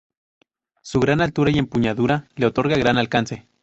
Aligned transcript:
Su 0.81 0.99
gran 0.99 1.21
altura 1.21 1.51
y 1.51 1.59
empuñadura 1.59 2.27
le 2.35 2.47
otorga 2.47 2.75
gran 2.75 2.97
alcance. 2.97 3.45